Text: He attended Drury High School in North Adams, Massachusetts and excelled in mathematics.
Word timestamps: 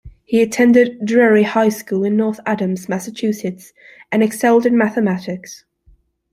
He 0.23 0.41
attended 0.41 1.05
Drury 1.05 1.43
High 1.43 1.69
School 1.69 2.03
in 2.03 2.17
North 2.17 2.39
Adams, 2.43 2.89
Massachusetts 2.89 3.71
and 4.11 4.23
excelled 4.23 4.65
in 4.65 4.75
mathematics. 4.75 5.63